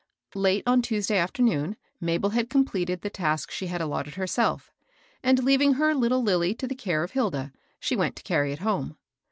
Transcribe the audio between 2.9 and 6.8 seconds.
the task she had allotted herself; and, leaving her little Lilly to the